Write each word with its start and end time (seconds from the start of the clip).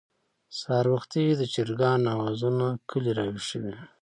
سهار 0.57 0.85
وختي 0.93 1.23
د 1.35 1.41
چرګانو 1.53 2.07
اوازونه 2.15 2.67
کلى 2.89 3.11
راويښوي. 3.17 3.73